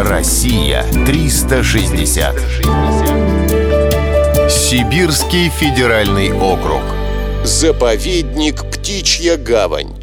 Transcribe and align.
Россия 0.00 0.84
360. 1.06 2.36
Сибирский 4.48 5.48
федеральный 5.48 6.30
округ. 6.32 6.82
Заповедник 7.42 8.62
Птичья 8.70 9.36
гавань. 9.36 9.96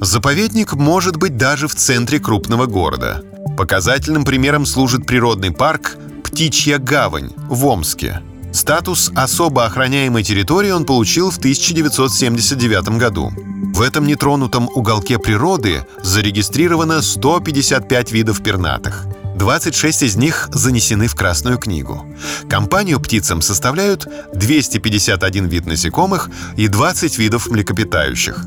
Заповедник 0.00 0.74
может 0.74 1.16
быть 1.16 1.36
даже 1.36 1.66
в 1.66 1.74
центре 1.74 2.20
крупного 2.20 2.66
города. 2.66 3.24
Показательным 3.58 4.24
примером 4.24 4.66
служит 4.66 5.04
природный 5.04 5.50
парк 5.50 5.96
«Птичья 6.22 6.78
гавань» 6.78 7.32
в 7.48 7.66
Омске. 7.66 8.20
Статус 8.52 9.10
особо 9.16 9.64
охраняемой 9.64 10.22
территории 10.22 10.70
он 10.70 10.84
получил 10.84 11.32
в 11.32 11.38
1979 11.38 12.98
году. 12.98 13.32
В 13.72 13.80
этом 13.80 14.06
нетронутом 14.06 14.68
уголке 14.74 15.18
природы 15.18 15.86
зарегистрировано 16.02 17.00
155 17.00 18.12
видов 18.12 18.42
пернатых. 18.42 19.06
26 19.34 20.02
из 20.02 20.16
них 20.16 20.50
занесены 20.52 21.08
в 21.08 21.14
Красную 21.14 21.56
книгу. 21.56 22.04
Компанию 22.50 23.00
птицам 23.00 23.40
составляют 23.40 24.06
251 24.34 25.46
вид 25.46 25.66
насекомых 25.66 26.28
и 26.56 26.68
20 26.68 27.18
видов 27.18 27.48
млекопитающих. 27.48 28.44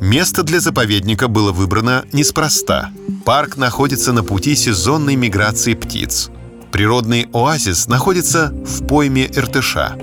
Место 0.00 0.44
для 0.44 0.60
заповедника 0.60 1.26
было 1.26 1.50
выбрано 1.50 2.04
неспроста. 2.12 2.90
Парк 3.24 3.56
находится 3.56 4.12
на 4.12 4.22
пути 4.22 4.54
сезонной 4.54 5.16
миграции 5.16 5.74
птиц. 5.74 6.30
Природный 6.70 7.28
оазис 7.32 7.88
находится 7.88 8.54
в 8.64 8.86
пойме 8.86 9.26
Иртыша. 9.26 9.96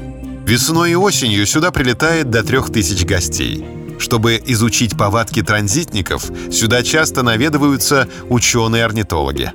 Весной 0.46 0.92
и 0.92 0.96
осенью 0.96 1.46
сюда 1.46 1.72
прилетает 1.72 2.30
до 2.30 2.44
трех 2.44 2.72
тысяч 2.72 3.06
гостей. 3.06 3.66
Чтобы 4.00 4.42
изучить 4.46 4.98
повадки 4.98 5.42
транзитников, 5.42 6.30
сюда 6.52 6.84
часто 6.84 7.24
наведываются 7.24 8.08
ученые-орнитологи. 8.30 9.52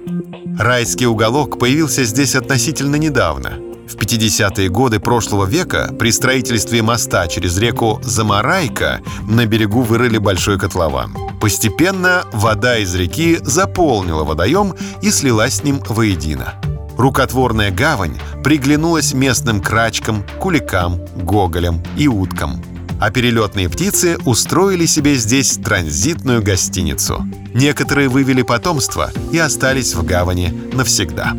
Райский 0.59 1.07
уголок 1.07 1.59
появился 1.59 2.05
здесь 2.05 2.35
относительно 2.35 2.97
недавно. 2.97 3.59
В 3.89 3.97
50-е 3.97 4.69
годы 4.69 5.01
прошлого 5.01 5.47
века 5.47 5.93
при 5.99 6.13
строительстве 6.13 6.81
моста 6.81 7.27
через 7.27 7.59
реку 7.59 8.01
Замарайка 8.05 9.01
на 9.29 9.47
берегу 9.47 9.83
вырыли 9.83 10.19
большой 10.19 10.59
котлован. 10.59 11.17
Постепенно 11.41 12.25
вода 12.33 12.79
из 12.79 12.95
реки 12.95 13.39
заполнила 13.43 14.23
водоем 14.23 14.75
и 15.03 15.11
слилась 15.11 15.55
с 15.57 15.65
ним 15.65 15.81
воедино. 15.89 16.55
Рукотворная 16.97 17.71
гавань 17.71 18.19
приглянулась 18.45 19.13
местным 19.13 19.61
крачкам, 19.61 20.25
куликам, 20.39 21.01
гоголям 21.17 21.83
и 21.97 22.07
уткам– 22.07 22.63
а 23.01 23.11
перелетные 23.11 23.69
птицы 23.69 24.19
устроили 24.25 24.87
себе 24.87 25.17
здесь 25.17 25.57
транзитную 25.57 26.43
гостиницу. 26.43 27.27
Некоторые 27.55 28.09
вывели 28.09 28.43
потомство 28.43 29.11
и 29.33 29.39
остались 29.39 29.95
в 29.95 30.05
гавани 30.05 30.53
навсегда. 30.75 31.37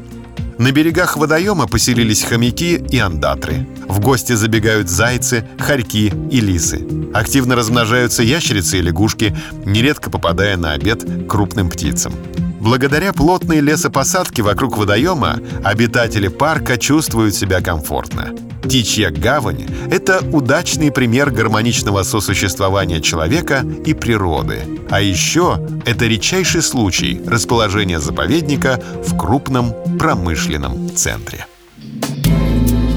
На 0.57 0.71
берегах 0.71 1.17
водоема 1.17 1.67
поселились 1.67 2.23
хомяки 2.23 2.75
и 2.75 2.97
андатры. 2.97 3.67
В 3.87 3.99
гости 3.99 4.33
забегают 4.33 4.89
зайцы, 4.89 5.47
хорьки 5.57 6.13
и 6.29 6.39
лисы. 6.39 6.85
Активно 7.13 7.55
размножаются 7.55 8.21
ящерицы 8.21 8.77
и 8.77 8.81
лягушки, 8.81 9.35
нередко 9.65 10.09
попадая 10.09 10.57
на 10.57 10.73
обед 10.73 11.03
крупным 11.27 11.69
птицам. 11.69 12.13
Благодаря 12.61 13.11
плотной 13.11 13.59
лесопосадке 13.59 14.43
вокруг 14.43 14.77
водоема 14.77 15.39
обитатели 15.63 16.27
парка 16.27 16.77
чувствуют 16.77 17.33
себя 17.33 17.59
комфортно. 17.59 18.35
Птичья 18.61 19.09
гавань— 19.09 19.67
это 19.91 20.23
удачный 20.31 20.91
пример 20.91 21.31
гармоничного 21.31 22.03
сосуществования 22.03 23.01
человека 23.01 23.65
и 23.83 23.95
природы. 23.95 24.59
А 24.91 25.01
еще 25.01 25.59
это 25.87 26.05
редчайший 26.05 26.61
случай 26.61 27.19
расположения 27.25 27.99
заповедника 27.99 28.79
в 29.07 29.17
крупном 29.17 29.73
промышленном 29.97 30.95
центре. 30.95 31.47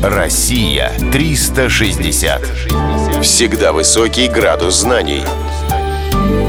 Россия 0.03 0.93
360. 1.11 2.43
Всегда 3.23 3.73
высокий 3.73 4.29
градус 4.29 4.81
знаний. 4.81 5.23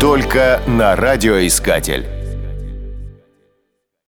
Только 0.01 0.61
на 0.67 0.97
радиоискатель. 0.97 2.14